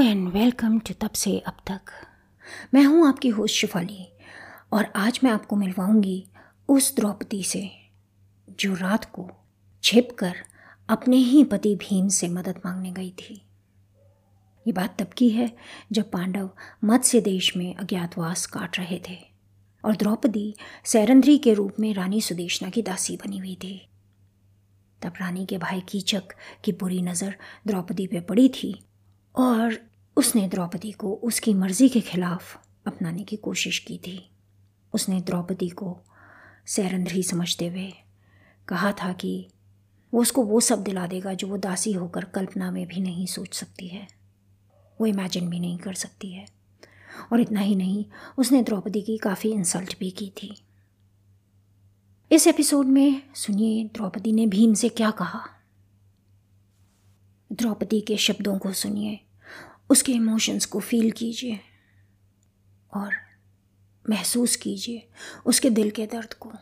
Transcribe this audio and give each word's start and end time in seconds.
And 0.00 0.28
welcome 0.28 0.78
to 0.78 0.94
तब 1.00 1.10
से 1.10 1.38
अब 1.38 1.56
तक 1.66 1.80
मैं 2.74 2.82
हूँ 2.84 3.06
आपकी 3.08 3.28
होस्ट 3.28 3.54
शिफाली, 3.54 4.06
और 4.72 4.92
आज 4.96 5.20
मैं 5.24 5.30
आपको 5.30 5.56
मिलवाऊँगी 5.56 6.26
उस 6.68 6.94
द्रौपदी 6.96 7.42
से 7.42 7.70
जो 8.60 8.74
रात 8.74 9.04
को 9.04 9.28
छिप 9.84 10.08
कर 10.18 10.34
अपने 10.88 11.16
ही 11.16 11.44
पति 11.44 11.74
भीम 11.76 12.08
से 12.08 12.28
मदद 12.28 12.60
मांगने 12.66 12.92
गई 12.92 13.10
थी। 13.10 13.34
ये 14.66 14.72
बात 14.72 14.96
तब 14.98 15.12
की 15.16 15.28
है 15.30 15.50
जब 15.92 16.10
पांडव 16.10 16.50
मत्स्य 16.84 17.20
देश 17.20 17.56
में 17.56 17.74
अज्ञातवास 17.74 18.46
काट 18.46 18.78
रहे 18.78 19.00
थे, 19.08 19.18
और 19.84 19.96
द्रौपदी 19.96 20.54
सैरंद्री 20.84 21.38
के 21.38 21.54
रूप 21.54 21.80
में 21.80 21.92
रानी 21.94 22.20
सुदेशना 22.20 22.70
की 22.70 22.82
दासी 22.82 23.16
बनी 23.16 23.38
हुई 23.38 23.54
थी। 23.54 23.80
तब 25.02 25.12
रानी 25.20 25.46
के 25.46 25.58
भाई 25.58 25.80
कीचक 25.80 26.34
की 26.64 26.72
बुरी 26.72 27.02
नज़र 27.02 27.36
द्रौपदी 27.66 28.06
पे 28.06 28.20
पड़ी 28.20 28.48
थी 28.48 28.78
और 29.38 29.90
उसने 30.16 30.48
द्रौपदी 30.48 30.92
को 30.92 31.14
उसकी 31.14 31.54
मर्ज़ी 31.54 31.88
के 31.88 32.00
खिलाफ 32.00 32.66
अपनाने 32.86 33.24
की 33.24 33.36
कोशिश 33.36 33.78
की 33.78 33.98
थी। 33.98 34.30
उसने 34.94 35.20
द्रौपदी 35.20 35.68
को 35.68 36.00
सैरंध्री 36.66 37.22
समझते 37.22 37.68
हुए 37.68 37.92
कहा 38.68 38.92
था 38.92 39.12
कि 39.12 39.48
वो 40.14 40.20
उसको 40.20 40.42
वो 40.42 40.60
सब 40.60 40.82
दिला 40.82 41.06
देगा 41.06 41.34
जो 41.34 41.46
वो 41.46 41.56
दासी 41.56 41.92
होकर 41.92 42.24
कल्पना 42.24 42.70
में 42.70 42.86
भी 42.86 43.00
नहीं 43.00 43.26
सोच 43.26 43.54
सकती 43.54 43.88
है। 43.88 44.08
वो 45.00 45.06
इमेजिन 45.06 45.50
भी 45.50 45.60
नहीं 45.60 45.78
कर 45.78 45.94
सकती 45.94 46.32
है। 46.32 46.46
और 47.32 47.40
इतना 47.40 47.60
ही 47.60 47.76
नहीं, 47.76 48.04
उसने 48.38 48.62
द्रौपदी 48.62 49.02
की 49.02 49.18
काफ़ी 49.18 49.52
इंसल्ट 49.52 49.98
भी 49.98 50.10
की 50.10 50.32
थी। 50.42 50.62
इस 52.32 52.46
एपिसोड 52.46 52.86
में 52.86 53.22
सुनिए 53.34 53.84
द्रौपदी 53.84 54.32
ने 54.32 54.46
भीम 54.46 54.74
से 54.74 54.88
क्या 54.88 55.10
कहा। 55.10 55.40
द्रौपदी 57.52 58.00
के 58.00 58.16
शब्दों 58.16 58.58
को 58.58 58.72
सुनिए। 58.72 59.20
उसके 59.90 60.12
इमोशंस 60.12 60.66
को 60.66 60.80
फील 60.80 61.10
कीजिए 61.10 61.60
और 62.94 63.14
महसूस 64.10 64.56
कीजिए 64.56 65.08
उसके 65.46 65.70
दिल 65.70 65.90
के 65.90 66.06
दर्द 66.06 66.34
को। 66.34 66.52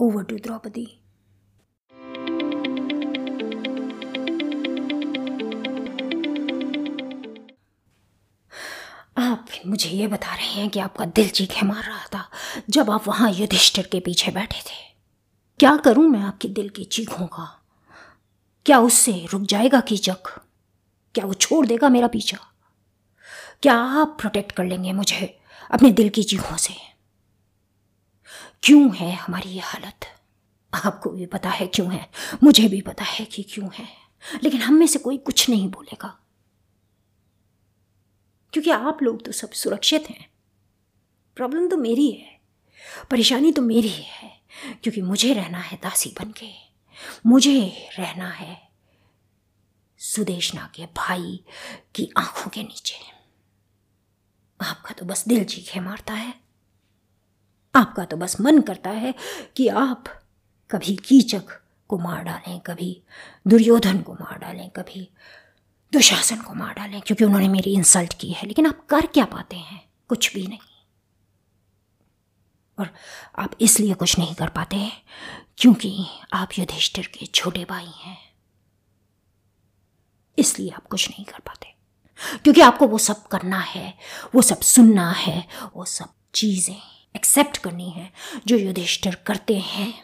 Over 0.00 0.24
to 0.24 0.36
Draupadi. 0.36 0.98
आप 9.18 9.46
मुझे 9.66 9.90
ये 9.90 10.06
बता 10.06 10.34
रहे 10.34 10.46
हैं 10.46 10.70
कि 10.70 10.80
आपका 10.80 11.04
दिल 11.04 11.28
चीखे 11.28 11.66
मार 11.66 11.84
रहा 11.84 12.06
था 12.06 12.30
जब 12.70 12.90
आप 12.90 13.08
वहाँ 13.08 13.32
युधिष्ठिर 13.32 13.86
के 13.86 14.00
पीछे 14.00 14.32
बैठे 14.32 14.60
थे। 14.60 14.92
क्या 15.58 15.76
करूँ 15.76 16.08
मैं 16.08 16.20
आपके 16.20 16.48
दिल 16.48 16.68
की 16.68 16.84
चीखों 16.84 17.26
का? 17.26 17.64
क्या 18.66 18.80
उससे 18.80 19.26
रुक 19.30 19.42
जाएगा 19.42 19.80
कीचक? 19.80 20.22
क्या 21.14 21.24
वो 21.26 21.34
छोड़ 21.34 21.66
देगा 21.66 21.88
मेरा 21.88 22.08
पीछा? 22.08 22.38
क्या 23.62 23.74
आप 23.74 24.16
प्रोटेक्ट 24.20 24.52
कर 24.52 24.64
लेंगे 24.64 24.92
मुझे 24.92 25.38
अपने 25.70 25.90
दिल 25.90 26.08
की 26.08 26.22
चीखों 26.22 26.56
से? 26.56 26.74
क्यों 28.62 28.96
है 28.96 29.12
हमारी 29.12 29.50
ये 29.50 29.60
हालत? 29.60 30.06
आपको 30.72 31.10
भी 31.10 31.26
पता 31.26 31.50
है 31.50 31.66
क्यों 31.66 31.92
है, 31.92 32.10
मुझे 32.42 32.68
भी 32.68 32.80
पता 32.80 33.04
है 33.04 33.24
कि 33.24 33.42
क्यों 33.42 33.68
है, 33.74 33.88
लेकिन 34.42 34.60
हम 34.60 34.74
में 34.74 34.86
से 34.86 34.98
कोई 34.98 35.18
कुछ 35.18 35.48
नहीं 35.50 35.68
बोलेगा। 35.68 36.18
क्योंकि 38.52 38.70
आप 38.70 39.02
लोग 39.02 39.24
तो 39.24 39.32
सब 39.32 39.50
सुरक्षित 39.50 40.10
हैं। 40.10 40.30
प्रॉब्लम 41.36 41.68
तो 41.68 41.76
मेरी 41.76 42.10
है, 42.10 42.40
परेशानी 43.10 43.52
तो 43.52 43.62
मेरी 43.62 43.88
है, 43.88 44.42
क्योंकि 44.82 45.02
मुझे 45.02 45.34
रहना 45.34 45.58
है 45.58 45.78
दासी 45.82 46.14
बन 46.20 46.32
के 46.32 46.50
मुझे 47.26 47.88
रहना 47.98 48.30
है 48.30 48.71
सुदेशना 50.02 50.72
के 50.74 50.86
भाई 50.86 51.44
की 51.94 52.10
आँखों 52.18 52.50
के 52.50 52.62
नीचे 52.62 52.98
आपका 54.60 54.90
तो 54.90 55.04
बस 55.04 55.28
दिल 55.28 55.44
चीखे 55.44 55.80
मारता 55.80 56.14
है। 56.14 56.34
आपका 57.74 58.04
तो 58.04 58.16
बस 58.16 58.40
मन 58.40 58.60
करता 58.60 58.90
है 58.90 59.14
कि 59.56 59.68
आप 59.68 60.04
कभी 60.70 60.96
कीचक 60.96 61.60
को 61.88 61.98
मार 61.98 62.24
डालें, 62.24 62.60
कभी 62.60 63.02
दुर्योधन 63.46 64.02
को 64.02 64.14
मार 64.14 64.38
डालें, 64.38 64.70
कभी 64.70 65.10
दुशासन 65.92 66.42
को 66.42 66.54
मार 66.54 66.74
डालें, 66.74 67.00
क्योंकि 67.00 67.24
उन्होंने 67.24 67.48
मेरी 67.48 67.74
इंसल्ट 67.74 68.14
की 68.20 68.32
है। 68.32 68.46
लेकिन 68.46 68.66
आप 68.66 68.86
कर 68.86 69.06
क्या 69.06 69.24
पाते 69.24 69.56
हैं? 69.56 69.88
कुछ 70.08 70.34
भी 70.34 70.46
नहीं। 70.46 70.58
और 72.78 72.94
आप 73.38 73.56
इसलिए 73.60 73.94
कुछ 73.94 74.18
नहीं 74.18 74.34
कर 74.34 74.48
पाते 74.48 74.76
हैं 74.76 75.02
क्योंकि 75.58 76.06
आप 76.32 76.48
युधिष्ठिर 76.58 77.06
के 77.06 77.26
छोटे 77.26 77.64
भाई 77.64 77.92
हैं। 77.96 78.31
इसलिए 80.38 80.70
आप 80.70 80.86
कुछ 80.86 81.10
नहीं 81.10 81.24
कर 81.24 81.38
पाते। 81.38 81.74
क्योंकि 82.38 82.60
आपको 82.60 82.86
वो 82.86 82.98
सब 82.98 83.26
करना 83.26 83.58
है, 83.58 83.98
वो 84.34 84.42
सब 84.42 84.60
सुनना 84.60 85.10
है, 85.10 85.48
वो 85.76 85.84
सब 85.84 86.12
चीज़ें 86.34 86.76
एक्सेप्ट 87.16 87.58
करनी 87.58 87.90
है 87.90 88.12
जो 88.46 88.56
युधिष्ठिर 88.56 89.14
करते 89.14 89.58
हैं। 89.58 89.94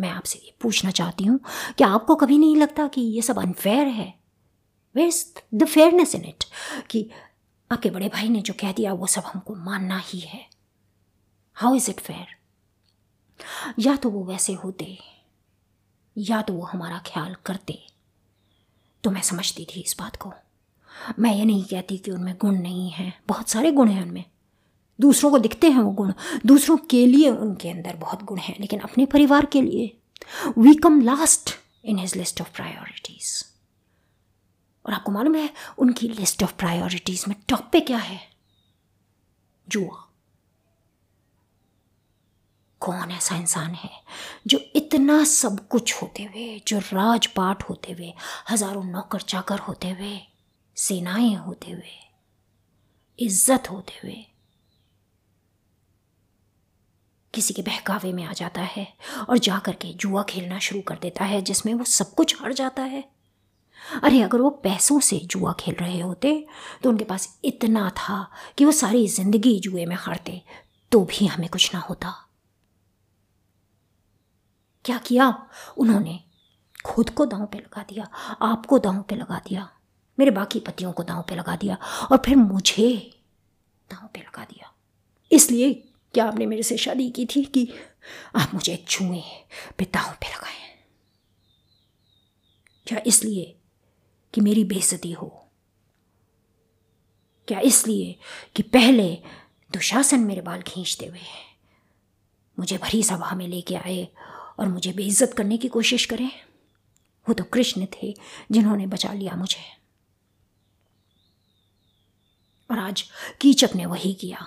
मैं 0.00 0.10
आपसे 0.10 0.38
ये 0.38 0.54
पूछना 0.60 0.90
चाहती 0.90 1.24
हूँ 1.24 1.40
कि 1.78 1.84
आपको 1.84 2.14
कभी 2.14 2.38
नहीं 2.38 2.56
लगता 2.56 2.86
कि 2.88 3.00
ये 3.00 3.22
सब 3.22 3.38
अनफेयर 3.38 3.86
है? 3.86 4.14
Where 4.94 5.06
is 5.06 5.24
the 5.54 5.64
fairness 5.64 6.14
in 6.14 6.24
it 6.24 6.44
कि 6.90 7.10
आपके 7.72 7.90
बड़े 7.90 8.08
भाई 8.08 8.28
ने 8.28 8.40
जो 8.40 8.54
कह 8.60 8.72
दिया, 8.72 8.92
वो 8.92 9.06
सब 9.06 9.22
हमको 9.26 9.54
मानना 9.54 9.98
ही 9.98 10.20
है। 10.20 10.46
हाउ 11.54 11.74
इज़ 11.74 11.90
इट 11.90 12.00
फेयर 12.00 12.26
या 13.78 13.96
तो 13.96 14.10
वो 14.10 14.24
वैसे 14.24 14.52
होते, 14.52 14.98
या 16.18 16.42
तो 16.42 16.52
वो 16.52 16.62
हमारा 16.62 16.98
ख्याल 16.98 17.36
करते। 17.46 17.91
तो 19.04 19.10
मैं 19.10 19.22
समझती 19.22 19.64
थी 19.64 19.80
इस 19.80 19.96
बात 19.98 20.16
को। 20.16 20.32
मैं 21.18 21.34
ये 21.34 21.44
नहीं 21.44 21.64
कहती 21.64 21.98
कि 21.98 22.10
उनमें 22.10 22.36
गुण 22.40 22.60
नहीं 22.60 22.90
हैं। 22.90 23.22
बहुत 23.28 23.48
सारे 23.48 23.72
गुण 23.72 23.88
हैं 23.88 24.02
उनमें। 24.02 24.24
दूसरों 25.00 25.30
को 25.30 25.38
दिखते 25.38 25.70
हैं 25.70 25.80
वो 25.80 25.90
गुण। 25.90 26.12
दूसरों 26.46 26.76
के 26.76 27.06
लिए 27.06 27.30
उनके 27.30 27.70
अंदर 27.70 27.96
बहुत 27.96 28.22
गुण 28.22 28.38
हैं, 28.38 28.56
लेकिन 28.60 28.80
अपने 28.80 29.06
परिवार 29.06 29.46
के 29.46 29.62
लिए। 29.62 29.98
We 30.58 30.74
come 30.74 31.00
last 31.00 31.50
in 31.84 31.98
his 31.98 32.16
list 32.16 32.40
of 32.40 32.52
priorities 32.54 33.44
और 34.86 34.92
आपको 34.92 35.12
मालूम 35.12 35.34
है, 35.34 35.54
उनकी 35.78 36.08
लिस्ट 36.08 36.42
ऑफ़ 36.42 36.54
प्रायोरिटीज़ 36.54 37.24
में 37.28 37.36
टॉप 37.48 37.68
पे 37.72 37.80
क्या 37.80 37.98
है? 37.98 38.20
जुआ। 39.68 40.11
कौन 42.82 43.10
ऐसा 43.12 43.36
इंसान 43.36 43.74
है 43.74 43.90
जो 44.46 44.58
इतना 44.76 45.22
सब 45.26 45.58
कुछ 45.68 45.94
होते 45.94 46.22
हुए, 46.24 46.60
जो 46.66 46.78
राजपाट 46.78 47.62
होते 47.62 47.92
हुए, 47.92 48.12
हज़ारों 48.50 48.84
नौकर 48.84 49.20
चाकर 49.22 49.58
होते 49.60 49.90
हुए, 49.90 50.18
सेनाएँ 50.76 51.34
होते 51.36 51.70
हुए, 51.70 51.96
इज़्ज़त 53.18 53.70
होते 53.70 54.00
हुए 54.02 54.24
किसी 57.34 57.54
के 57.54 57.62
बहकावे 57.62 58.12
में 58.12 58.24
आ 58.24 58.32
जाता 58.32 58.62
है 58.62 58.86
और 59.28 59.38
जा 59.38 59.58
कर 59.58 59.72
के 59.74 59.92
जुआ 59.94 60.22
खेलना 60.22 60.58
शुरू 60.58 60.80
कर 60.82 60.98
देता 61.02 61.24
है, 61.24 61.40
जिसमें 61.42 61.72
वो 61.74 61.84
सब 61.86 62.14
कुछ 62.14 62.40
हार 62.40 62.52
जाता 62.52 62.82
है। 62.84 63.04
अरे, 64.02 64.20
अगर 64.22 64.40
वो 64.40 64.50
पैसों 64.64 64.98
से 65.00 65.18
जुआ 65.26 65.52
खेल 65.60 65.74
रहे 65.74 66.00
होते 66.00 66.34
तो 66.82 66.90
उनके 66.90 67.04
पास 67.04 67.28
इतना 67.44 67.88
था 67.98 68.26
कि 68.58 68.64
वो 68.64 68.72
सारी 68.72 69.06
ज़िंदगी 69.10 69.58
जुए 69.60 69.86
में 69.86 69.96
हारते 69.96 70.40
तो 70.92 71.04
भी 71.04 71.26
हमें 71.26 71.48
कुछ 71.48 71.72
ना 71.74 71.80
होता। 71.80 72.14
क्या 74.84 74.98
किया? 74.98 75.48
उन्होंने 75.78 76.20
खुद 76.84 77.10
को 77.10 77.24
दांव 77.26 77.46
पे 77.46 77.58
लगा 77.58 77.82
दिया, 77.82 78.04
आपको 78.42 78.78
दांव 78.78 79.02
पे 79.02 79.14
लगा 79.14 79.38
दिया, 79.38 79.68
मेरे 80.18 80.30
बाकी 80.30 80.60
पतियों 80.60 80.92
को 80.92 81.02
दांव 81.02 81.22
पे 81.22 81.36
लगा 81.36 81.56
दिया 81.56 81.78
और 82.12 82.22
फिर 82.26 82.36
मुझे 82.36 83.10
दांव 83.90 84.08
पे 84.14 84.20
लगा 84.20 84.44
दिया। 84.44 84.72
इसलिए 85.32 85.72
क्या 86.14 86.24
आपने 86.24 86.46
मेरे 86.46 86.62
से 86.62 86.76
शादी 86.76 87.10
की 87.10 87.26
थी 87.26 87.44
कि 87.44 87.68
आप 88.36 88.50
मुझे 88.54 88.84
छुए 88.88 89.22
पे 89.78 89.84
दांव 89.84 90.12
पे 90.12 90.28
लगाए? 90.28 90.84
क्या 92.86 93.02
इसलिए 93.06 93.58
कि 94.34 94.40
मेरी 94.40 94.64
बेइज्जती 94.64 95.12
हो? 95.12 95.38
क्या 97.48 97.60
इसलिए 97.60 98.18
कि 98.56 98.62
पहले 98.62 99.22
दुशासन 99.72 100.20
मेरे 100.20 100.40
बाल 100.40 100.62
खींचते 100.62 101.06
हुए 101.06 101.20
मुझे 102.58 102.78
भरी 102.78 103.02
सभा 103.02 103.34
में 103.34 103.48
लेके 103.48 103.74
आए 103.74 104.08
और 104.62 104.68
मुझे 104.68 104.92
बेइज्जत 104.92 105.34
करने 105.36 105.56
की 105.56 105.68
कोशिश 105.68 106.06
करें। 106.06 106.30
वो 107.28 107.34
तो 107.34 107.44
कृष्ण 107.44 107.86
थे 107.86 108.14
जिन्होंने 108.50 108.86
बचा 108.86 109.12
लिया 109.12 109.36
मुझे। 109.36 109.82
और 112.70 112.78
आज 112.78 113.04
कीचक 113.40 113.70
ने 113.74 113.86
वही 113.86 114.14
किया। 114.14 114.46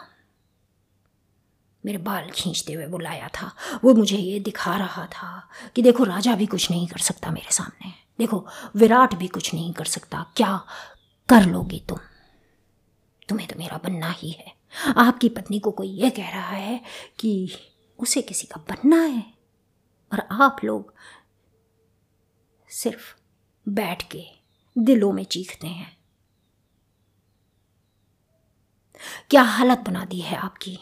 मेरे 1.85 1.97
बाल 1.97 2.31
खींचते 2.33 2.73
हुए 2.73 2.87
बुलाया 2.87 3.27
था। 3.27 3.55
वो 3.83 3.93
मुझे 3.93 4.17
ये 4.17 4.39
दिखा 4.39 4.77
रहा 4.77 5.05
था 5.05 5.49
कि 5.75 5.81
देखो, 5.81 6.03
राजा 6.03 6.35
भी 6.35 6.45
कुछ 6.45 6.71
नहीं 6.71 6.87
कर 6.87 6.97
सकता 6.97 7.31
मेरे 7.31 7.51
सामने। 7.51 7.91
देखो, 8.19 8.47
विराट 8.75 9.15
भी 9.15 9.27
कुछ 9.27 9.53
नहीं 9.53 9.73
कर 9.73 9.85
सकता। 9.85 10.33
क्या 10.37 10.65
कर 11.29 11.45
लोगी 11.45 11.83
तुम? 11.89 11.99
तुम्हें 13.29 13.47
तो 13.47 13.59
मेरा 13.59 13.77
बनना 13.77 14.11
ही 14.11 14.31
है। 14.31 14.55
आपकी 14.97 15.29
पत्नी 15.29 15.59
को 15.59 15.71
कोई 15.71 15.87
ये 15.87 16.09
कह 16.09 16.29
रहा 16.29 16.49
है 16.49 16.81
कि 17.19 17.51
उसे 17.99 18.21
किसी 18.21 18.47
का 18.47 18.65
बनना 18.69 19.01
है। 19.01 19.34
और 20.13 20.27
आप 20.43 20.57
लोग 20.63 20.93
सिर्फ़ 22.69 23.15
बैठ 23.69 24.03
के 24.11 24.25
दिलों 24.77 25.11
में 25.11 25.23
चीखते 25.23 25.67
हैं। 25.67 25.97
क्या 29.29 29.41
हालत 29.41 29.79
बना 29.79 30.05
दी 30.05 30.19
है 30.19 30.37
आपकी? 30.37 30.79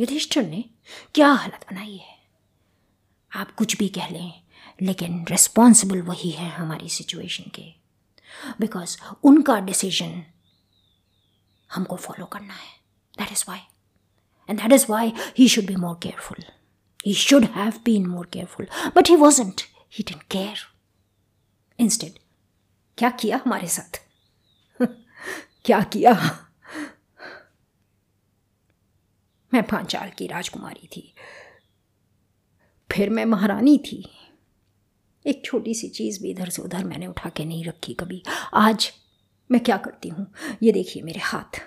युधिष्ठिर 0.00 0.46
ने 0.46 0.64
क्या 1.14 1.28
हालत 1.28 1.66
बनाई 1.70 1.96
है? 1.96 2.18
आप 3.36 3.54
कुछ 3.54 3.76
भी 3.78 3.88
कह 3.88 4.08
लें, 4.08 4.42
लेकिन 4.82 5.26
रिस्पॉन्सिबल 5.28 6.02
वही 6.02 6.30
है 6.30 6.50
हमारी 6.50 6.88
सिचुएशन 6.88 7.50
के। 7.50 7.74
बिकॉज़ 8.60 8.98
उनका 9.24 9.60
डिसीज़न 9.60 10.24
हमको 11.74 11.96
फॉलो 11.96 12.26
करना 12.26 12.54
है। 12.54 12.70
That 13.18 13.32
is 13.32 13.44
why 13.48 13.58
and 14.50 14.60
that 14.60 14.72
is 14.72 14.86
why 14.90 15.12
he 15.38 15.48
should 15.48 15.64
be 15.64 15.76
more 15.76 16.00
careful 16.02 16.44
he 17.06 17.14
should 17.14 17.44
have 17.54 17.80
been 17.84 18.06
more 18.06 18.26
careful 18.32 18.66
but 18.96 19.08
he 19.08 19.16
wasn't 19.16 19.60
he 19.92 20.04
didn't 20.08 20.22
care 20.30 20.66
instead 21.78 22.18
क्या 22.98 23.10
किया 23.10 23.40
हमारे 23.44 23.68
साथ 23.68 24.00
क्या 25.64 25.80
किया 25.82 26.12
मैं 29.52 29.62
पांचाल 29.62 30.10
की 30.18 30.26
राजकुमारी 30.26 30.88
थी 30.88 31.12
फिर 32.90 33.10
मैं 33.10 33.24
महारानी 33.24 33.78
थी 33.78 34.04
एक 35.24 35.44
छोटी 35.44 35.74
सी 35.74 35.88
चीज़ 35.88 36.22
भी 36.22 36.30
इधर 36.30 36.48
से 36.48 36.62
उधर 36.62 36.84
मैंने 36.84 37.06
उठा 37.06 37.28
के 37.28 37.44
नहीं 37.44 37.64
रखी 37.64 37.94
कभी 37.94 38.22
आज 38.54 38.90
मैं 39.50 39.62
क्या 39.62 39.76
करती 39.76 40.08
हूँ 40.08 40.26
ये 40.62 40.72
देखिए 40.72 41.02
मेरे 41.02 41.20
हाथ 41.20 41.60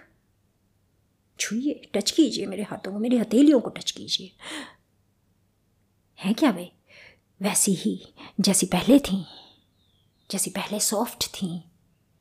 छुइए 1.39 1.89
टच 1.93 2.11
कीजिए 2.11 2.45
मेरे 2.45 2.63
हाथों 2.63 2.91
को 2.91 2.99
मेरी 2.99 3.17
हथेलियों 3.17 3.59
को 3.59 3.69
टच 3.69 3.91
कीजिए 3.91 4.31
है 6.19 6.33
क्या 6.33 6.49
वे? 6.51 6.71
वैसी 7.41 7.73
ही, 7.73 8.13
जैसी 8.39 8.65
पहले 8.65 8.99
थी, 8.99 9.25
जैसी 10.31 10.49
पहले 10.49 10.79
सॉफ्ट 10.79 11.27
थी, 11.27 11.63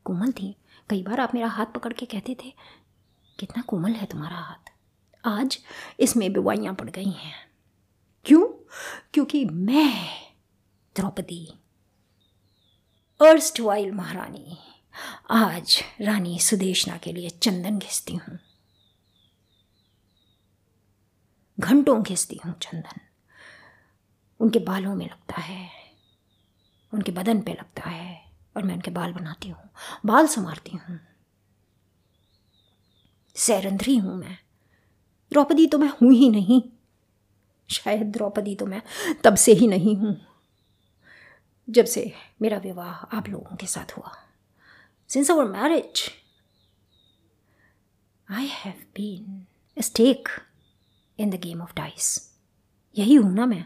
कोमल 0.04 0.32
थी। 0.32 0.56
कई 0.90 1.02
बार 1.02 1.20
आप 1.20 1.34
मेरा 1.34 1.48
हाथ 1.48 1.66
पकड़ 1.66 1.92
के 1.92 2.06
कहते 2.06 2.36
थे, 2.44 2.54
कितना 3.38 3.62
कोमल 3.62 3.92
है 3.92 4.06
तुम्हारा 4.06 4.36
हाथ। 4.36 4.72
आज 5.24 5.58
इसमें 6.00 6.32
बेवाइयाँ 6.32 6.74
पड़ 6.74 6.90
गई 6.90 7.10
हैं। 7.10 7.50
क्यों? 8.24 8.46
क्योंकि 9.14 9.44
मैं 9.44 10.08
द्रौपदी 10.96 11.46
अर्स्ट 13.20 13.60
वाइल 13.60 13.92
महारानी, 13.92 14.58
आज 15.30 15.82
रानी 16.00 16.38
सुदेशना 16.38 16.96
के 16.96 17.12
लिए 17.12 17.30
चंदन 17.30 17.78
घिसती 17.78 18.14
हूँ। 18.14 18.38
घंटों 21.60 22.02
घिसती 22.02 22.40
हूँ 22.46 22.58
चंदन। 22.58 23.00
उनके 24.40 24.58
बालों 24.58 24.94
में 24.94 25.04
लगता 25.06 25.40
है। 25.40 25.68
उनके 26.92 27.12
बदन 27.12 27.40
पे 27.40 27.52
लगता 27.52 27.90
है 27.90 28.20
और 28.56 28.62
मैं 28.62 28.74
उनके 28.74 28.90
बाल 28.90 29.12
बनाती 29.12 29.48
हूँ, 29.48 29.70
बाल 30.06 30.26
संवारती 30.26 30.76
हूँ। 30.76 30.98
सैरंध्री 33.36 33.96
हूँ 33.96 34.16
मैं। 34.16 34.38
द्रौपदी 35.32 35.66
तो 35.66 35.78
मैं 35.78 35.88
हूँ 35.88 36.12
ही 36.12 36.28
नहीं। 36.30 36.62
शायद 37.68 38.12
द्रौपदी 38.12 38.54
तो 38.54 38.66
मैं 38.66 38.82
तब 39.24 39.36
से 39.36 39.52
ही 39.52 39.66
नहीं 39.66 39.96
हूँ। 39.96 40.16
जब 41.68 41.84
से 41.84 42.12
मेरा 42.42 42.58
विवाह 42.58 43.16
आप 43.16 43.28
लोगों 43.28 43.56
के 43.56 43.66
साथ 43.66 43.96
हुआ। 43.96 44.12
Since 45.10 45.30
our 45.30 45.44
marriage 45.44 46.02
I 48.28 48.46
have 48.46 48.74
been 48.96 49.46
stake 49.76 50.28
in 51.18 51.30
the 51.30 51.34
game 51.34 51.62
of 51.62 51.74
dice 51.76 52.08
यही 52.96 53.14
हूँ 53.14 53.34
ना 53.34 53.46
मैं। 53.46 53.64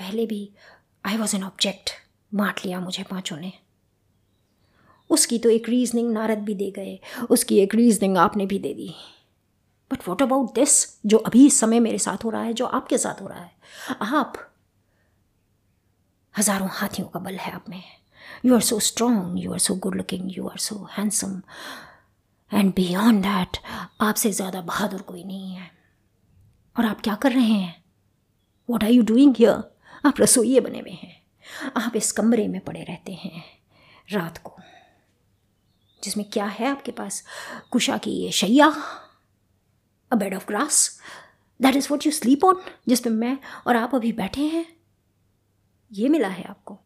पहले 0.00 0.26
भी 0.26 0.48
आई 1.04 1.16
वॉज़ 1.16 1.36
एन 1.36 1.44
ऑब्जेक्ट 1.44 1.90
माट 2.32 2.64
लिया 2.64 2.80
मुझे 2.80 3.02
पाँचों 3.02 3.36
ने। 3.36 3.52
उसकी 5.10 5.38
तो 5.38 5.50
एक 5.50 5.68
रीजनिंग 5.68 6.12
नारद 6.12 6.38
भी 6.38 6.54
दे 6.54 6.70
गए, 6.70 6.98
उसकी 7.30 7.58
एक 7.58 7.74
रीजनिंग 7.74 8.16
आपने 8.18 8.46
भी 8.46 8.58
दे 8.58 8.74
दी। 8.74 8.94
बट 9.90 10.08
वॉट 10.08 10.22
अबाउट 10.22 10.54
दिस 10.54 10.74
जो 11.06 11.18
अभी 11.18 11.46
इस 11.46 11.58
समय 11.60 11.80
मेरे 11.80 11.98
साथ 11.98 12.24
हो 12.24 12.30
रहा 12.30 12.42
है, 12.42 12.52
जो 12.52 12.66
आपके 12.66 12.98
साथ 12.98 13.22
हो 13.22 13.26
रहा 13.28 13.40
है? 13.40 13.50
आप, 14.00 14.32
हज़ारों 16.34 16.68
हाथियों 16.72 17.08
का 17.08 17.20
बल 17.20 17.36
है 17.36 17.52
आप 17.52 17.68
में। 17.68 17.82
You 18.44 18.54
are 18.54 18.60
so 18.60 18.78
strong 18.80 19.38
you 19.38 19.52
are 19.52 19.58
so 19.58 19.74
good 19.76 19.94
looking 19.94 20.30
you 20.36 20.46
are 20.48 20.58
so 20.58 20.76
handsome 20.92 21.40
and 22.52 22.72
beyond 22.74 23.22
that 23.22 23.58
आपसे 24.00 24.32
ज़्यादा 24.32 24.60
बहादुर 24.62 25.02
कोई 25.02 25.24
नहीं 25.24 25.54
है। 25.54 25.70
और 26.76 26.86
आप 26.86 27.00
क्या 27.00 27.14
कर 27.14 27.32
रहे 27.32 27.52
हैं? 27.52 27.74
What 28.68 28.84
are 28.84 28.90
you 28.90 29.02
doing 29.04 29.34
here 29.38 29.62
आप 30.06 30.14
रसोइये 30.20 30.60
बने 30.60 30.80
हुए 30.80 30.90
हैं। 30.90 31.26
आप 31.76 31.96
इस 31.96 32.12
कमरे 32.12 32.48
में 32.48 32.60
पड़े 32.60 32.82
रहते 32.82 33.12
हैं। 33.12 33.44
रात 34.10 34.38
को, 34.38 34.56
जिसमें 36.04 36.30
क्या 36.30 36.44
है 36.44 36.66
आपके 36.66 36.92
पास? 36.92 37.24
कुशा 37.70 37.98
की 37.98 38.10
ये 38.10 38.32
शैया 38.32 38.66
a 40.12 40.16
bed 40.16 40.34
of 40.34 40.46
grass 40.46 41.00
that 41.62 41.76
is 41.76 41.88
what 41.90 42.06
you 42.06 42.12
sleep 42.12 42.44
on 42.44 42.62
जिसमें 42.88 43.12
मैं 43.12 43.38
और 43.66 43.76
आप 43.76 43.94
अभी 43.94 44.12
बैठे 44.12 44.40
हैं। 44.40 44.76
ये 45.92 46.08
मिला 46.08 46.28
है 46.28 46.44
आपको। 46.44 46.80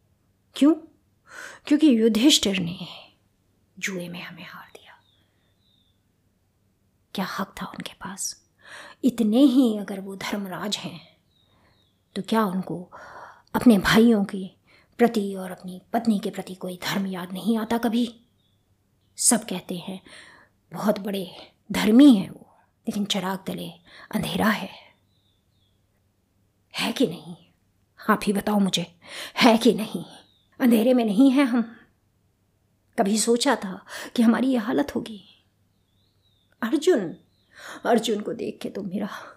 क्यों? 0.55 0.75
क्योंकि 1.67 2.01
युधिष्ठिर 2.01 2.59
ने 2.59 2.87
जुए 3.79 4.09
में 4.09 4.23
हमें 4.23 4.47
हार 4.49 4.71
दिया। 4.75 4.99
क्या 7.15 7.25
हक 7.25 7.55
था 7.63 7.67
उनके 7.67 7.93
पास? 7.93 8.45
इतने 9.05 9.39
ही 9.39 9.79
अगर 9.79 10.01
वो 10.01 10.17
धर्मराज 10.17 10.77
हैं 10.77 11.14
तो 12.17 12.23
क्या 12.23 12.45
उनको 12.45 12.93
अपने 13.55 13.79
भाइयों 13.79 14.25
के 14.25 14.51
प्रति 14.99 15.35
और 15.35 15.51
अपनी 15.51 15.83
पत्नी 15.93 16.19
के 16.19 16.31
प्रति 16.31 16.55
कोई 16.55 16.77
धर्म 16.77 17.07
याद 17.07 17.33
नहीं 17.33 17.59
आता 17.59 17.79
कभी? 17.79 18.21
सब 19.17 19.45
कहते 19.45 19.79
हैं, 19.79 20.03
बहुत 20.73 20.99
बड़े 20.99 21.53
धर्मी 21.73 22.15
हैं 22.15 22.31
वो, 22.31 22.57
लेकिन 22.89 23.05
चराग 23.05 23.39
तले 23.47 23.71
अंधेरा 24.11 24.49
है। 24.49 24.71
है 26.75 26.93
कि 26.93 27.07
नहीं? 27.07 27.37
आप 28.11 28.21
ही 28.27 28.33
बताओ 28.33 28.59
मुझे, 28.59 28.95
है 29.37 29.59
कि 29.59 29.73
नहीं? 29.73 30.05
अंधेरे 30.61 30.95
में 30.95 31.05
नहीं 31.05 31.31
है 31.31 31.45
हम। 31.45 31.77
कभी 32.99 33.19
सोचा 33.19 33.57
था 33.57 33.87
कि 34.17 34.23
हमारी 34.23 34.53
यह 34.53 34.63
हालत 34.63 34.95
होगी। 34.95 35.45
अर्जुन 36.63 37.17
अर्जुन 37.87 38.21
को 38.21 38.33
देख 38.33 38.59
के 38.63 38.71
तो 38.71 38.83
मेरा 38.83 39.34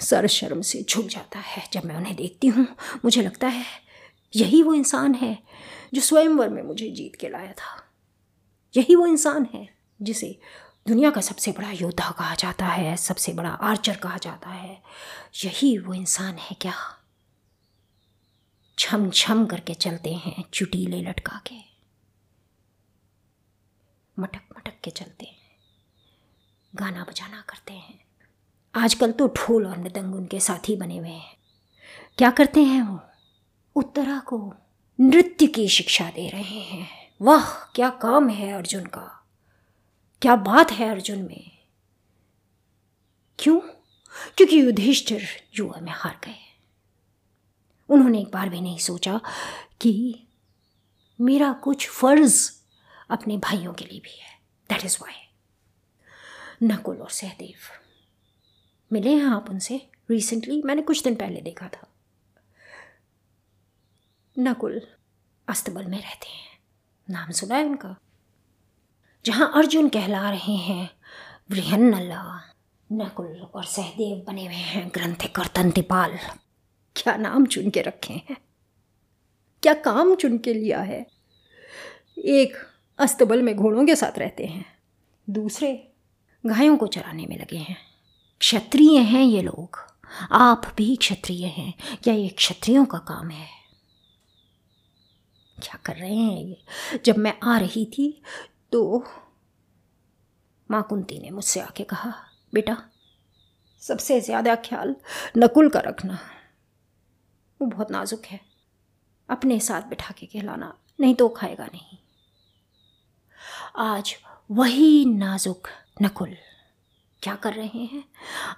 सर 0.00 0.26
शर्म 0.26 0.60
से 0.62 0.82
झुक 0.82 1.06
जाता 1.06 1.38
है। 1.38 1.68
जब 1.72 1.84
मैं 1.84 1.96
उन्हें 1.96 2.16
देखती 2.16 2.46
हूँ, 2.46 2.76
मुझे 3.04 3.22
लगता 3.22 3.46
है 3.46 3.64
यही 4.36 4.62
वो 4.62 4.74
इंसान 4.74 5.14
है 5.14 5.42
जो 5.94 6.00
स्वयंवर 6.00 6.48
में 6.48 6.62
मुझे 6.62 6.90
जीत 6.90 7.16
के 7.16 7.28
लाया 7.28 7.52
था। 7.52 7.84
यही 8.76 8.94
वो 8.94 9.06
इंसान 9.06 9.48
है 9.54 9.78
जिसे 10.02 10.40
दुनिया 10.88 11.10
का 11.10 11.20
सबसे 11.20 11.52
बड़ा 11.52 11.70
योद्धा 11.70 12.10
कहा 12.10 12.34
जाता 12.34 12.66
है, 12.66 12.96
सबसे 12.96 13.32
बड़ा 13.32 13.50
आर्चर 13.50 13.96
कहा 13.96 14.18
जाता 14.18 14.50
है। 14.50 14.82
यही 15.44 15.78
वो 15.78 15.94
इंसान 15.94 16.34
है 16.34 16.56
क्या? 16.60 16.74
छम 18.78 19.10
छम 19.10 19.46
करके 19.46 19.74
चलते 19.74 20.14
हैं 20.14 20.44
चुटीले 20.54 21.02
लटका 21.02 21.40
के। 21.46 21.56
मटक 24.18 24.40
मटक 24.56 24.80
के 24.84 24.90
चलते 24.90 25.26
हैं। 25.26 25.58
गाना 26.74 27.04
बजाना 27.04 27.40
करते 27.40 27.72
हैं। 27.72 28.07
आजकल 28.78 29.12
तो 29.12 29.28
ढोल 29.28 29.66
और 29.66 29.78
मृदंग 29.78 30.14
उनके 30.14 30.40
साथी 30.40 30.76
बने 30.76 30.98
हुए 30.98 31.08
हैं। 31.08 31.36
क्या 32.18 32.30
करते 32.30 32.62
हैं 32.62 32.82
वो? 32.82 33.00
उत्तरा 33.76 34.18
को 34.18 34.54
नृत्य 35.00 35.46
की 35.46 35.68
शिक्षा 35.68 36.10
दे 36.10 36.28
रहे 36.28 36.60
हैं। 36.60 37.12
वाह, 37.22 37.50
क्या 37.50 37.90
काम 37.90 38.28
है 38.28 38.52
अर्जुन 38.52 38.84
का। 38.86 39.26
क्या 40.22 40.36
बात 40.36 40.72
है 40.72 40.90
अर्जुन 40.90 41.18
में। 41.18 41.58
क्यों? 43.38 43.60
क्योंकि 44.36 44.60
युधिष्ठिर 44.60 45.28
युवा 45.54 45.80
में 45.80 45.92
हार 45.92 46.20
गए 46.24 46.56
उन्होंने 47.88 48.20
एक 48.20 48.30
बार 48.30 48.48
भी 48.48 48.60
नहीं 48.60 48.78
सोचा 48.78 49.20
कि 49.80 50.26
मेरा 51.20 51.52
कुछ 51.52 51.88
फ़र्ज़ 51.88 52.52
अपने 53.10 53.38
भाइयों 53.38 53.74
के 53.74 53.84
लिए 53.84 54.00
भी 54.00 54.20
है। 54.20 54.40
दैट 54.70 54.84
इज़ 54.84 54.98
वाई 55.02 55.14
नकुल 56.62 56.96
और 56.96 57.10
सहदेव। 57.10 57.87
मिले 58.92 59.14
हैं 59.14 59.24
आप 59.24 59.50
उनसे? 59.50 59.90
रिसेंटली 60.10 60.62
मैंने 60.62 60.82
कुछ 60.82 61.02
दिन 61.02 61.14
पहले 61.14 61.40
देखा 61.40 61.68
था। 61.68 61.94
नकुल 64.38 64.82
अस्तबल 65.48 65.84
में 65.84 66.02
रहते 66.02 66.28
हैं। 66.28 66.58
नाम 67.10 67.30
सुना 67.30 67.54
है 67.54 67.64
उनका? 67.64 67.96
जहाँ 69.24 69.52
अर्जुन 69.54 69.88
कहला 69.88 70.30
रहे 70.30 70.56
हैं 70.56 70.90
बृहन्नला 71.50 72.54
नकुल 72.92 73.40
और 73.54 73.64
सहदेव 73.64 74.24
बने 74.26 74.46
हुए 74.46 74.54
हैं, 74.54 74.88
ग्रंथिक 74.88 75.38
और 75.38 75.46
तंतिपाल। 75.46 76.18
क्या 76.96 77.16
नाम 77.16 77.46
चुन 77.46 77.70
के 77.70 77.82
रखे 77.82 78.14
हैं? 78.14 78.36
क्या 79.62 79.74
काम 79.74 80.14
चुन 80.14 80.38
के 80.38 80.54
लिया 80.54 80.80
है? 80.82 81.06
एक 82.18 82.56
अस्तबल 82.98 83.42
में 83.42 83.56
घोड़ों 83.56 83.86
के 83.86 83.96
साथ 83.96 84.18
रहते 84.18 84.46
हैं। 84.46 84.78
दूसरे 85.30 85.92
गायों 86.46 86.76
को 86.76 86.86
चराने 86.86 87.26
में 87.26 87.38
लगे 87.38 87.56
हैं। 87.56 87.97
क्षत्रिय 88.40 88.98
हैं 88.98 89.22
ये 89.22 89.42
लोग। 89.42 89.78
आप 90.32 90.72
भी 90.76 90.96
क्षत्रिय 90.96 91.46
हैं। 91.46 91.98
क्या 92.02 92.14
ये 92.14 92.28
क्षत्रियों 92.28 92.84
का 92.84 92.98
काम 92.98 93.30
है? 93.30 93.46
क्या 95.62 95.78
कर 95.86 95.96
रहे 95.96 96.16
हैं 96.16 96.44
ये? 96.44 96.62
जब 97.04 97.16
मैं 97.16 97.34
आ 97.42 97.58
रही 97.58 97.84
थी 97.86 98.22
तो 98.72 99.04
माँ 100.70 100.82
कुंती 100.82 101.18
ने 101.18 101.30
मुझसे 101.30 101.60
आके 101.60 101.84
कहा, 101.84 102.14
बेटा, 102.54 102.76
सबसे 103.82 104.20
ज़्यादा 104.20 104.54
ख्याल 104.56 104.96
नकुल 105.36 105.68
का 105.68 105.80
रखना। 105.80 106.18
वो 107.60 107.66
बहुत 107.66 107.90
नाजुक 107.90 108.24
है। 108.24 108.40
अपने 109.28 109.60
साथ 109.60 109.82
बिठा 109.82 110.14
के 110.18 110.26
खिलाना, 110.26 110.74
नहीं 111.00 111.14
तो 111.14 111.28
खाएगा 111.28 111.66
नहीं। 111.66 111.98
आज 113.76 114.16
वही 114.50 115.04
नाजुक 115.04 115.68
नकुल। 116.02 116.36
क्या 117.22 117.34
कर 117.34 117.52
रहे 117.52 117.84
हैं? 117.84 118.04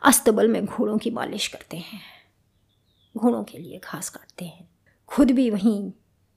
अस्तबल 0.03 0.49
में 0.49 0.67
घोड़ों 0.67 0.99
की 0.99 1.11
मालिश 1.11 1.49
करते 1.49 1.77
हैं। 1.77 2.01
घोड़ों 3.17 3.45
के 3.45 3.59
लिए 3.59 3.81
घास 3.85 4.09
काटते 4.09 4.45
हैं। 4.45 4.69
खुद 5.07 5.31
भी 5.31 5.51
वहीं 5.51 5.93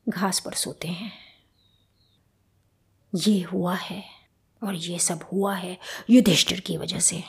घास 0.10 0.40
पर 0.40 0.54
सोते 0.54 0.88
हैं। 0.88 1.12
ये 3.16 3.42
हुआ 3.42 3.76
है 3.76 4.04
और 4.64 4.76
ये 4.76 5.00
सब 5.00 5.30
हुआ 5.34 5.56
है 5.56 5.78
युधिष्ठिर 6.10 6.60
की 6.60 6.78
वजह 6.78 7.00
से। 7.00 7.24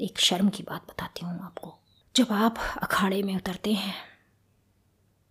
एक 0.00 0.18
शर्म 0.18 0.48
की 0.48 0.62
बात 0.62 0.82
बताती 0.82 1.26
हूँ 1.26 1.44
आपको। 1.44 1.74
जब 2.16 2.26
आप 2.30 2.56
अखाड़े 2.82 3.22
में 3.22 3.36
उतरते 3.36 3.72
हैं, 3.72 3.94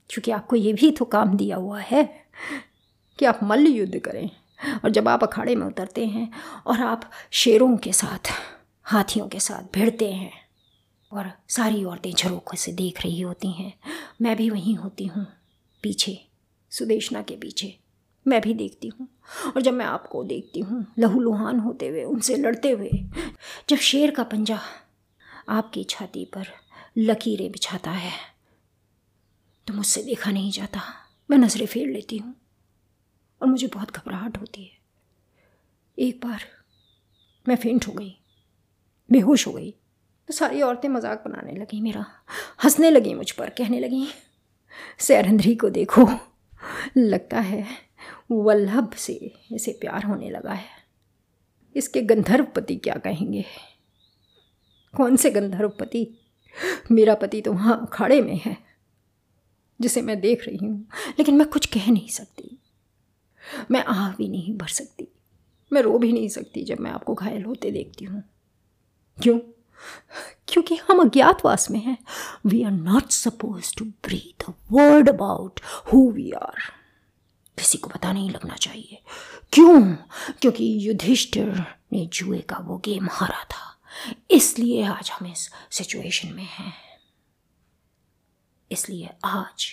क्योंकि 0.09 0.31
आपको 0.31 0.55
ये 0.55 0.73
भी 0.73 0.91
तो 0.91 1.05
काम 1.05 1.37
दिया 1.37 1.57
हुआ 1.57 1.79
है 1.79 2.29
कि 3.19 3.25
आप 3.25 3.39
मल्ल 3.43 3.67
युद्ध 3.67 3.99
करें। 3.99 4.38
और 4.59 4.89
जब 4.89 5.07
आप 5.07 5.23
अखाड़े 5.23 5.55
में 5.55 5.65
उतरते 5.67 6.05
हैं 6.05 6.29
और 6.67 6.81
आप 6.81 7.09
शेरों 7.31 7.75
के 7.77 7.93
साथ, 7.93 8.31
हाथियों 8.85 9.27
के 9.27 9.39
साथ 9.39 9.73
भिड़ते 9.73 10.11
हैं 10.11 10.31
और 11.11 11.31
सारी 11.49 11.83
औरतें 11.83 12.11
झरोखों 12.11 12.57
से 12.57 12.71
देख 12.73 13.01
रही 13.01 13.21
होती 13.21 13.51
हैं, 13.51 13.73
मैं 14.21 14.35
भी 14.37 14.49
वहीं 14.49 14.75
होती 14.75 15.05
हूँ, 15.05 15.25
पीछे, 15.83 16.17
सुदेशना 16.71 17.21
के 17.21 17.35
पीछे, 17.35 17.73
मैं 18.25 18.41
भी 18.41 18.53
देखती 18.53 18.87
हूँ। 18.89 19.07
और 19.47 19.61
जब 19.61 19.73
मैं 19.73 19.85
आपको 19.85 20.23
देखती 20.23 20.59
हूँ, 20.59 20.85
लहूलुहान 20.99 21.59
होते 21.59 21.87
हुए, 21.87 22.03
उनसे 22.03 22.35
लड़ते 22.35 22.71
हुए, 22.71 22.89
जब 23.69 23.77
शेर 23.77 24.11
का 24.11 24.23
पंजा 24.23 24.59
आपकी 25.49 25.83
छाती 25.83 26.25
पर 26.25 26.47
लकीरें 26.97 27.51
बिछाता 27.51 27.91
है 27.91 28.11
तो 29.67 29.73
मुझसे 29.73 30.01
देखा 30.03 30.31
नहीं 30.31 30.51
जाता, 30.51 30.81
मैं 31.29 31.37
नज़रें 31.37 31.65
फेर 31.65 31.87
लेती 31.87 32.17
हूँ। 32.17 32.33
और 33.41 33.47
मुझे 33.47 33.67
बहुत 33.67 33.91
घबराहट 33.91 34.37
होती 34.37 34.63
है। 34.63 34.77
एक 35.97 36.19
बार 36.25 36.43
मैं 37.45 37.55
फेंट 37.55 37.87
हो 37.87 37.93
गई, 37.93 38.15
बेहोश 39.09 39.47
हो 39.47 39.53
गई 39.53 39.71
तो 40.29 40.33
सारी 40.33 40.61
औरतें 40.61 40.89
मज़ाक 40.89 41.23
बनाने 41.25 41.55
लगी 41.55 41.79
मेरा, 41.81 42.05
हंसने 42.63 42.89
लगी 42.91 43.13
मुझ 43.13 43.31
पर, 43.31 43.49
कहने 43.49 43.79
लगी 43.79 44.07
सैरंद्री 44.99 45.55
को 45.55 45.69
देखो, 45.71 46.07
लगता 46.97 47.39
है 47.39 47.65
वल्लभ 48.31 48.93
से 48.95 49.13
इसे 49.51 49.71
प्यार 49.81 50.03
होने 50.03 50.29
लगा 50.29 50.53
है। 50.53 50.77
इसके 51.75 52.01
गंधर्व 52.01 52.45
पति 52.55 52.75
क्या 52.77 52.95
कहेंगे? 52.95 53.45
कौन 54.93 55.15
से 55.15 55.31
गंधर्व 55.31 55.69
पति 55.69 56.07
मेरा 56.91 57.15
पति 57.15 57.41
तो 57.41 57.53
वहाँ 57.53 57.79
अखाड़े 57.81 58.21
में 58.21 58.39
है, 58.45 58.57
जिसे 59.79 60.01
मैं 60.01 60.19
देख 60.21 60.47
रही 60.47 60.57
हूँ, 60.57 60.87
लेकिन 61.19 61.35
मैं 61.35 61.47
कुछ 61.47 61.65
कह 61.67 61.91
नहीं 61.91 62.07
सकती। 62.09 62.58
मैं 63.71 63.83
आह 63.83 64.11
भी 64.11 64.27
नहीं 64.27 64.57
भर 64.57 64.67
सकती। 64.67 65.07
मैं 65.73 65.81
रो 65.81 65.97
भी 65.97 66.13
नहीं 66.13 66.29
सकती 66.29 66.63
जब 66.63 66.79
मैं 66.79 66.91
आपको 66.91 67.13
घायल 67.13 67.43
होते 67.43 67.71
देखती 67.71 68.05
हूँ। 68.05 68.23
क्यों? 69.23 69.39
क्योंकि 70.47 70.75
हम 70.75 70.99
अज्ञातवास 70.99 71.71
में 71.71 71.79
हैं। 71.79 71.97
We 72.45 72.63
are 72.63 72.71
not 72.71 73.11
suppose 73.11 73.75
to 73.75 73.85
breathe 73.85 74.49
a 74.49 74.51
word 74.71 75.09
about 75.09 75.59
who 75.93 76.11
we 76.11 76.31
are 76.31 76.57
किसी 77.59 77.77
को 77.77 77.89
पता 77.89 78.13
नहीं 78.13 78.31
लगना 78.31 78.55
चाहिए। 78.55 79.01
क्यों? 79.53 79.93
क्योंकि 80.41 80.89
युधिष्ठिर 80.89 81.65
ने 81.93 82.05
जुए 82.05 82.39
का 82.39 82.57
वो 82.57 82.77
गेम 82.77 83.07
हारा 83.11 83.43
था। 83.43 83.81
इसलिए 84.31 84.83
आज 84.83 85.11
हम 85.11 85.27
इस 85.27 85.49
सिचुएशन 85.71 86.33
में 86.33 86.43
हैं। 86.43 86.73
इसलिए 88.71 89.09
आज 89.25 89.71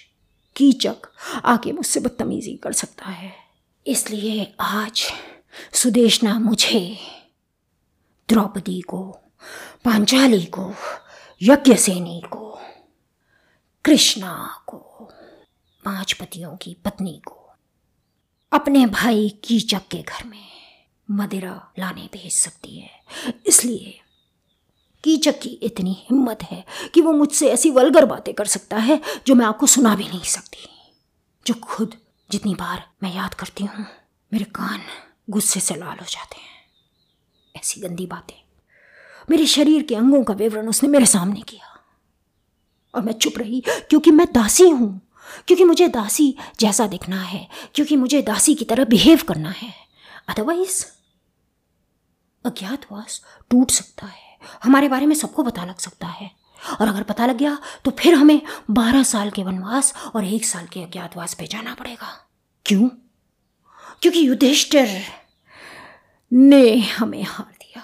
कीचक 0.56 0.96
आके 1.44 1.72
मुझसे 1.72 2.00
बदतमीजी 2.00 2.56
कर 2.56 2.72
सकता 2.72 3.06
है। 3.06 3.45
इसलिए 3.86 4.54
आज 4.60 5.12
सुदेशना 5.72 6.38
मुझे 6.38 6.98
द्रौपदी 8.28 8.80
को, 8.80 9.10
पांचाली 9.84 10.44
को, 10.44 10.74
यज्ञसेनी 11.42 12.22
को, 12.30 12.58
कृष्णा 13.84 14.64
को 14.66 14.76
पाँच 15.84 16.12
पतियों 16.12 16.56
की 16.56 16.76
पत्नी 16.84 17.22
को, 17.26 17.50
अपने 18.52 18.86
भाई 18.86 19.28
कीचक 19.44 19.82
के 19.90 20.02
घर 20.02 20.24
में 20.24 20.48
मदिरा 21.10 21.72
लाने 21.78 22.08
भेज 22.12 22.32
सकती 22.32 22.78
है। 22.78 22.90
इसलिए 23.46 24.00
कीचक 25.04 25.40
की 25.40 25.48
इतनी 25.48 26.06
हिम्मत 26.10 26.42
है 26.42 26.64
कि 26.94 27.00
वो 27.00 27.12
मुझसे 27.12 27.50
ऐसी 27.50 27.70
वलगर 27.70 28.04
बातें 28.04 28.34
कर 28.34 28.44
सकता 28.44 28.76
है 28.76 29.00
जो 29.26 29.34
मैं 29.34 29.46
आपको 29.46 29.66
सुना 29.66 29.94
भी 29.94 30.08
नहीं 30.08 30.24
सकती, 30.24 30.68
जो 31.46 31.54
खुद 31.54 31.94
जितनी 32.30 32.54
बार 32.54 32.90
मैं 33.02 33.14
याद 33.14 33.34
करती 33.34 33.64
हूँ, 33.64 33.86
मेरे 34.32 34.44
कान 34.44 34.80
गुस्से 35.30 35.60
से 35.60 35.74
लाल 35.74 35.98
हो 35.98 36.06
जाते 36.08 36.36
हैं। 36.36 36.66
ऐसी 37.56 37.80
गंदी 37.80 38.06
बातें। 38.06 38.42
मेरे 39.30 39.46
शरीर 39.46 39.82
के 39.82 39.94
अंगों 39.94 40.24
का 40.24 40.34
विवरण 40.34 40.68
उसने 40.68 40.88
मेरे 40.88 41.06
सामने 41.06 41.40
किया। 41.40 41.84
और 42.94 43.02
मैं 43.02 43.12
चुप 43.12 43.32
रही, 43.38 43.62
क्योंकि 43.66 44.10
मैं 44.10 44.26
दासी 44.32 44.68
हूँ, 44.68 45.00
क्योंकि 45.46 45.64
मुझे 45.64 45.88
दासी 45.88 46.36
जैसा 46.60 46.86
दिखना 46.86 47.22
है, 47.22 47.48
क्योंकि 47.74 47.96
मुझे 47.96 48.22
दासी 48.22 48.54
की 48.54 48.64
तरह 48.64 48.84
बिहेव 48.84 49.22
करना 49.28 49.50
है। 49.50 49.74
अदरवाइज़ 50.28 50.86
अज्ञातवास 52.44 53.22
टूट 53.50 53.70
सकता 53.70 54.06
है। 54.06 54.38
हमारे 54.64 54.88
बारे 54.88 55.06
में 55.06 55.16
सबको 55.16 55.42
पता 55.42 55.64
लग 55.64 55.78
सकता 55.78 56.06
है। 56.06 56.30
और 56.80 56.88
अगर 56.88 57.02
पता 57.02 57.26
लग 57.26 57.36
गया 57.36 57.58
तो 57.84 57.90
फिर 57.90 58.14
हमें 58.14 58.42
बारह 58.70 59.02
साल 59.02 59.30
के 59.30 59.44
वनवास 59.44 59.94
और 60.14 60.24
एक 60.24 60.44
साल 60.44 60.66
के 60.66 60.82
अज्ञातवास 60.82 61.34
पे 61.34 61.46
जाना 61.46 61.74
पड़ेगा। 61.74 62.30
क्यों? 62.66 62.88
क्योंकि 64.02 64.28
युधिष्ठिर 64.28 65.02
ने 66.32 66.80
हमें 66.80 67.22
हार 67.22 67.54
दिया। 67.60 67.82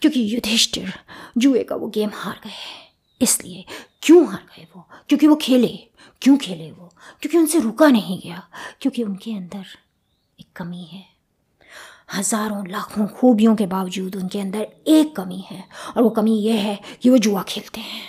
क्योंकि 0.00 0.34
युधिष्ठिर 0.34 0.94
जुए 1.38 1.64
का 1.64 1.76
वो 1.76 1.88
गेम 1.88 2.10
हार 2.14 2.40
गए 2.44 2.92
इसलिए 3.22 3.64
क्यों 4.02 4.28
हार 4.28 4.46
गए 4.56 4.66
वो? 4.76 4.88
क्योंकि 5.08 5.26
वो 5.26 5.36
खेले। 5.36 5.90
क्यों 6.22 6.36
खेले 6.36 6.72
वो? 6.72 6.94
क्योंकि 7.20 7.38
उनसे 7.38 7.60
रुका 7.60 7.86
नहीं 7.86 8.20
गया। 8.20 8.48
क्योंकि 8.80 9.02
उनके 9.02 9.30
अंदर 9.30 9.66
एक 10.40 10.46
कमी 10.56 10.84
है। 10.84 11.15
हज़ारों 12.08 12.66
लाखों 12.68 13.06
खूबियों 13.06 13.54
के 13.56 13.66
बावजूद 13.66 14.16
उनके 14.16 14.40
अंदर 14.40 14.66
एक 14.88 15.14
कमी 15.16 15.40
है 15.50 15.64
और 15.96 16.02
वो 16.02 16.10
कमी 16.10 16.36
ये 16.38 16.52
है 16.52 16.78
कि 17.02 17.10
वो 17.10 17.18
जुआ 17.18 17.42
खेलते 17.42 17.80
हैं। 17.80 18.02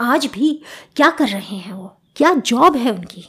आज 0.00 0.26
भी 0.26 0.52
क्या 0.96 1.10
कर 1.10 1.28
रहे 1.28 1.56
हैं 1.56 1.72
वो? 1.72 1.86
क्या 2.16 2.32
जॉब 2.34 2.76
है 2.76 2.92
उनकी? 2.92 3.24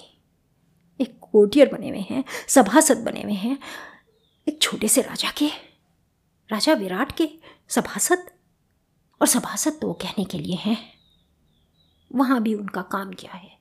एक 0.99 1.19
कोटियर 1.21 1.73
बने 1.73 1.89
हुए 1.89 1.99
हैं, 1.99 2.23
सभासद 2.47 3.03
बने 3.03 3.21
हुए 3.21 3.33
हैं, 3.33 3.57
एक 4.47 4.61
छोटे 4.61 4.87
से 4.87 5.01
राजा 5.01 5.31
के, 5.37 5.47
राजा 6.49 6.73
विराट 6.73 7.11
के 7.11 7.29
सभासद। 7.69 8.25
और 9.21 9.27
सभासद 9.27 9.77
तो 9.81 9.93
कहने 9.93 10.23
के 10.23 10.37
लिए 10.37 10.55
हैं। 10.55 10.77
वहाँ 12.11 12.41
भी 12.41 12.53
उनका 12.53 12.81
काम 12.81 13.13
क्या 13.13 13.31
है 13.31 13.51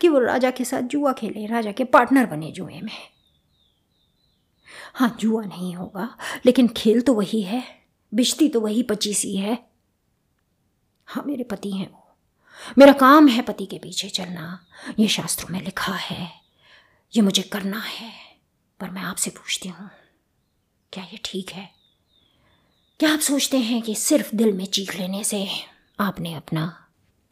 कि 0.00 0.08
वो 0.08 0.18
राजा 0.18 0.50
के 0.50 0.64
साथ 0.64 0.82
जुआ 0.82 1.12
खेले, 1.12 1.46
राजा 1.46 1.72
के 1.72 1.84
पार्टनर 1.84 2.26
बने 2.26 2.50
जुए 2.52 2.80
में। 2.80 3.15
हाँ 4.96 5.16
जुआ 5.20 5.42
नहीं 5.44 5.74
होगा। 5.74 6.16
लेकिन 6.46 6.68
खेल 6.68 7.00
तो 7.00 7.14
वही 7.14 7.42
है, 7.42 7.62
बिजती 8.14 8.48
तो 8.48 8.60
वही 8.60 8.82
पचीसी 8.82 9.36
है। 9.36 9.58
हाँ 11.06 11.24
मेरे 11.26 11.44
पति 11.44 11.70
हैं 11.70 11.90
वो। 11.92 12.16
मेरा 12.78 12.92
काम 12.92 13.28
है 13.28 13.42
पति 13.42 13.66
के 13.66 13.78
पीछे 13.78 14.08
चलना। 14.08 14.66
ये 14.98 15.08
शास्त्रों 15.08 15.48
में 15.50 15.62
लिखा 15.62 15.92
है। 15.92 16.30
ये 17.16 17.22
मुझे 17.22 17.42
करना 17.42 17.80
है। 17.80 18.12
पर 18.80 18.90
मैं 18.90 19.02
आपसे 19.02 19.30
पूछती 19.30 19.68
हूँ, 19.68 19.90
क्या 20.92 21.04
ये 21.04 21.18
ठीक 21.24 21.50
है? 21.50 21.70
क्या 23.00 23.12
आप 23.12 23.20
सोचते 23.20 23.58
हैं 23.58 23.82
कि 23.82 23.94
सिर्फ़ 23.94 24.34
दिल 24.36 24.52
में 24.52 24.64
चीख 24.64 24.94
लेने 24.94 25.24
से 25.24 25.46
आपने 26.00 26.34
अपना 26.34 26.66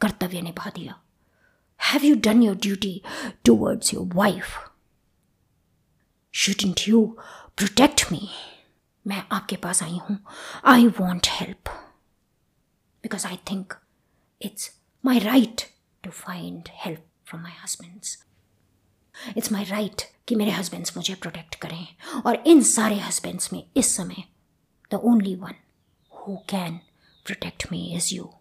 कर्तव्य 0.01 0.41
निभा 0.41 0.69
दिया? 0.69 0.99
Have 1.79 2.05
you 2.05 2.15
done 2.15 2.43
your 2.43 2.55
duty 2.55 3.01
towards 3.45 3.93
your 3.93 4.09
wife 4.13 4.57
shouldn't 6.33 6.79
you 6.87 7.17
protect 7.57 8.01
me 8.11 8.27
मैं 9.05 9.21
आपके 9.31 9.55
पास 9.55 9.81
आई 9.83 9.97
हूँ। 10.09 10.17
I 10.65 10.87
want 10.99 11.27
help 11.31 11.69
because 13.03 13.25
I 13.27 13.37
think 13.51 13.73
it's 14.41 14.69
my 15.03 15.19
right 15.19 15.61
to 16.03 16.09
find 16.11 16.69
help 16.85 17.05
from 17.27 17.41
my 17.43 17.53
husbands 17.63 18.17
it's 19.37 19.51
my 19.51 19.63
right 19.63 20.01
कि 20.27 20.35
मेरे 20.35 20.51
हस्बैंड्स 20.51 20.95
मुझे 20.97 21.15
protect 21.15 21.55
करें। 21.55 21.85
और 22.25 22.43
इन 22.47 22.61
सारे 22.63 22.99
हस्बैंड्स 22.99 23.51
में 23.53 23.63
इस 23.77 23.95
समय 23.95 24.23
the 24.91 24.99
only 25.03 25.35
one 25.35 25.55
who 26.11 26.35
can 26.49 26.77
protect 27.25 27.71
me 27.71 27.85
is 27.95 28.13
you 28.15 28.33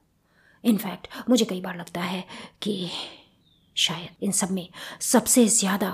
in fact 0.64 1.28
मुझे 1.28 1.44
कई 1.44 1.60
बार 1.60 1.76
लगता 1.76 2.00
है 2.00 2.24
कि 2.62 2.90
शायद 3.76 4.24
इन 4.24 4.32
सब 4.32 4.50
में 4.50 4.68
सबसे 5.02 5.46
ज़्यादा 5.48 5.90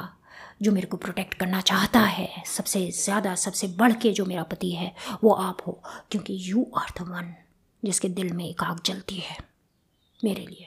जो 0.61 0.73
मेरे 0.73 0.87
को 0.87 0.97
प्रोटेक्ट 0.97 1.35
करना 1.35 1.61
चाहता 1.61 2.01
है, 2.01 2.43
सबसे 2.47 2.91
ज़्यादा, 2.93 3.35
सबसे 3.35 3.67
बढ़ 3.69 3.93
के 3.93 4.13
जो 4.13 4.25
मेरा 4.25 4.43
पति 4.43 4.71
है, 4.71 4.95
वो 5.25 5.33
आप 5.33 5.63
हो, 5.67 5.81
क्योंकि 6.11 6.37
यू 6.41 6.67
आर 6.79 6.93
द 6.99 7.09
वन 7.09 7.35
जिसके 7.83 8.09
दिल 8.11 8.33
में 8.33 8.45
एक 8.45 8.63
आग 8.63 8.81
जलती 8.85 9.17
है, 9.17 9.37
मेरे 10.21 10.47
लिए। 10.47 10.67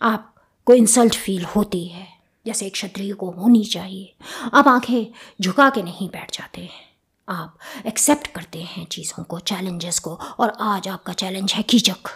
आपको 0.00 0.74
इंसल्ट 0.74 1.14
फील 1.14 1.44
होती 1.46 1.84
है, 1.86 2.06
जैसे 2.46 2.66
एक 2.66 2.72
क्षत्रिय 2.72 3.12
को 3.12 3.30
होनी 3.30 3.64
चाहिए। 3.64 4.14
आप 4.54 4.68
आँखें 4.68 5.06
झुका 5.40 5.68
के 5.70 5.82
नहीं 5.82 6.08
बैठ 6.08 6.36
जाते। 6.38 6.60
हैं 6.60 6.84
आप 7.28 7.58
एक्सेप्ट 7.86 8.26
करते 8.26 8.62
हैं 8.64 8.84
चीज़ों 8.86 9.24
को 9.24 9.38
चैलेंजेस 9.42 9.98
को, 9.98 10.14
और 10.14 10.56
आज 10.60 10.88
आपका 10.88 11.12
चैलेंज 11.12 11.52
है 11.52 11.62
Kichak. 11.64 12.10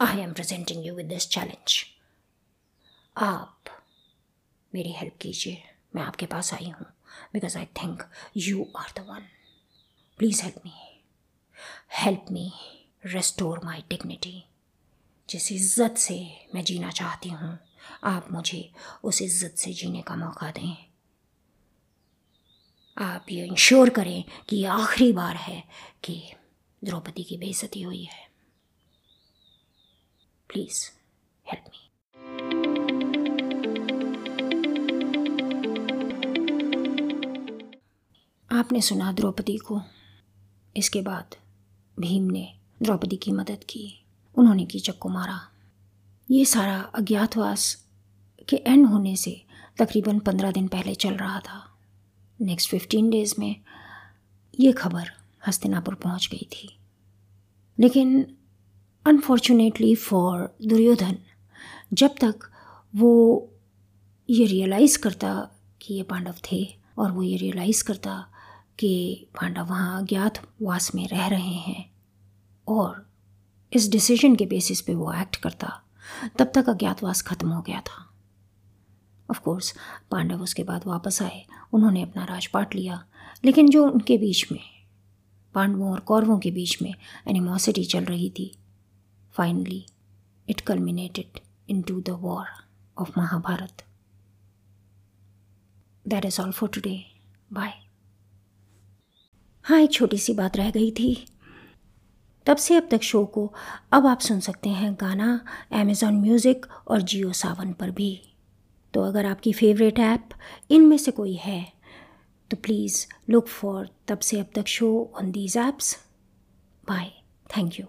I 0.00 0.20
am 0.20 0.32
presenting 0.32 0.86
you 0.86 0.94
with 0.94 1.06
this 1.06 1.28
challenge 1.28 1.84
आप 3.16 3.71
मेरी 4.74 4.92
हेल्प 4.92 5.16
कीजिए। 5.22 5.62
मैं 5.96 6.02
आपके 6.02 6.26
पास 6.26 6.52
आई 6.54 6.70
हूँ। 6.70 6.86
Because 7.32 7.58
I 7.58 7.64
think 7.82 8.02
you 8.36 8.66
are 8.76 8.92
the 8.96 9.06
one 9.08 9.26
please 10.18 10.42
help 10.42 10.62
me 10.64 10.72
help 11.94 12.26
me 12.32 12.50
restore 13.04 13.60
my 13.64 13.84
dignity 13.90 14.42
जिस 15.28 15.50
इज़्ज़त 15.52 15.96
से 15.98 16.16
मैं 16.54 16.62
जीना 16.64 16.90
चाहती 16.90 17.28
हूँ, 17.28 17.58
आप 18.04 18.26
मुझे 18.30 18.70
उस 19.04 19.20
इज़्ज़त 19.22 19.58
से 19.58 19.72
जीने 19.72 20.02
का 20.02 20.16
मौका 20.16 20.50
दें। 20.50 20.76
आप 22.96 23.26
ये 23.30 23.44
इंश्योर 23.46 23.90
करें 23.90 24.24
कि 24.48 24.56
ये 24.56 24.66
आखिरी 24.66 25.12
बार 25.12 25.36
है 25.36 25.62
कि 26.04 26.20
द्रौपदी 26.82 27.22
की 27.24 27.36
बेइज्जती 27.38 27.82
हुई 27.82 28.02
है। 28.04 28.26
प्लीज़ 30.50 30.84
हेल्प 31.46 31.70
मी 31.70 31.81
आपने 38.52 38.80
सुना 38.80 39.12
द्रौपदी 39.12 39.56
को। 39.56 39.82
इसके 40.76 41.02
बाद 41.02 41.34
भीम 42.00 42.24
ने 42.24 42.54
द्रौपदी 42.82 43.16
की 43.16 43.32
मदद 43.32 43.58
की। 43.70 44.04
उन्होंने 44.34 44.68
को 44.90 45.08
मारा। 45.08 45.48
ये 46.30 46.44
सारा 46.44 46.80
अज्ञातवास 46.80 47.86
के 48.48 48.56
एंड 48.56 48.86
होने 48.86 49.16
से 49.16 49.44
तकरीबन 49.78 50.18
पंद्रह 50.18 50.50
दिन 50.50 50.68
पहले 50.68 50.94
चल 50.94 51.14
रहा 51.14 51.40
था। 51.40 51.78
नेक्स्ट 52.40 52.70
फिफ्टीन 52.70 53.10
डेज़ 53.10 53.34
में 53.38 53.56
ये 54.60 54.72
खबर 54.72 55.10
हस्तिनापुर 55.46 55.94
पहुँच 55.94 56.28
गई 56.32 56.48
थी। 56.52 56.78
लेकिन 57.78 58.36
अनफॉर्चुनेटली 59.06 59.94
फॉर 59.94 60.56
दुर्योधन, 60.66 61.18
जब 61.92 62.14
तक 62.24 62.34
वो 62.96 63.48
ये 64.30 64.46
रियलाइज़ 64.46 64.98
करता 64.98 65.50
कि 65.82 65.94
ये 65.94 66.02
पांडव 66.02 66.34
थे 66.52 66.76
और 66.98 67.12
वो 67.12 67.22
ये 67.22 67.36
रियलाइज़ 67.36 67.84
करता 67.84 68.28
कि 68.78 69.26
पांडव 69.34 69.62
वहाँ 69.62 70.02
अज्ञातवास 70.02 70.94
में 70.94 71.08
रह 71.08 71.26
रहे 71.26 71.54
हैं 71.54 71.90
और 72.68 73.10
इस 73.72 73.90
डिसीज़न 73.90 74.36
के 74.36 74.46
बेसिस 74.46 74.80
पे 74.80 74.94
वो 74.94 75.12
एक्ट 75.12 75.36
करता। 75.36 75.82
तब 76.38 76.52
तक 76.54 76.68
अज्ञातवास 76.68 77.22
ख़त्म 77.22 77.48
हो 77.48 77.62
गया 77.62 77.80
था। 77.80 78.10
ऑफ़ 79.30 79.40
कोर्स 79.40 79.74
पांडव 80.10 80.42
उसके 80.42 80.64
बाद 80.64 80.86
वापस 80.86 81.22
आए। 81.22 81.46
उन्होंने 81.72 82.02
अपना 82.02 82.24
राजपाट 82.24 82.74
लिया। 82.74 83.04
लेकिन 83.44 83.68
जो 83.68 83.90
उनके 83.90 84.18
बीच 84.18 84.52
में, 84.52 84.60
पांडवों 85.54 85.92
और 85.92 86.00
कौरवों 86.00 86.38
के 86.38 86.50
बीच 86.50 86.82
में 86.82 86.94
एनिमोसिटी 87.28 87.84
चल 87.84 88.04
रही 88.04 88.30
थी 88.30 88.58
finally 89.32 89.86
it 90.48 90.60
culminated 90.60 91.40
into 91.82 92.00
the 92.00 92.08
war 92.08 92.46
of 92.98 93.12
Mahabharata 93.18 93.84
that 96.08 96.24
is 96.24 96.40
all 96.40 96.52
for 96.52 96.68
today 96.68 97.04
bye 97.52 97.72
हाँ 99.64 99.78
एक 99.80 99.92
छोटी 99.92 100.18
सी 100.18 100.32
बात 100.34 100.56
रह 100.56 100.70
गई 100.70 100.90
थी। 100.90 101.14
तब 102.46 102.56
से 102.56 102.76
अब 102.76 102.88
तक 102.90 103.02
शो 103.02 103.24
को 103.24 103.46
अब 103.92 104.06
आप 104.06 104.20
सुन 104.20 104.40
सकते 104.40 104.68
हैं 104.68 104.92
गाना 105.00 105.28
अमेज़ॉन 105.72 106.14
म्यूज़िक 106.14 106.66
और 106.88 107.02
जियो 107.02 107.32
सावन 107.32 107.72
पर 107.72 107.90
भी। 107.90 108.20
तो 108.94 109.02
अगर 109.02 109.26
आपकी 109.26 109.52
फेवरेट 109.52 109.98
ऐप 109.98 110.28
इनमें 110.70 110.96
से 110.98 111.10
कोई 111.10 111.34
है 111.34 111.62
तो 112.50 112.56
प्लीज़ 112.56 113.06
लुक 113.30 113.48
फॉर 113.48 113.88
तब 114.08 114.18
से 114.18 114.40
अब 114.40 114.50
तक 114.54 114.66
show 114.68 114.92
on 115.18 115.30
these 115.32 115.56
apps 115.58 115.96
bye 116.84 117.10
thank 117.56 117.80
you 117.80 117.86